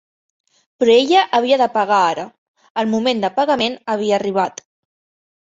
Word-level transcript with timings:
Però 0.83 0.95
ella 1.01 1.25
havia 1.39 1.59
de 1.63 1.67
pagar 1.75 1.99
ara; 2.15 2.25
el 2.85 2.91
moment 2.95 3.23
de 3.27 3.31
pagament 3.37 3.79
havia 3.95 4.19
arribat. 4.21 4.67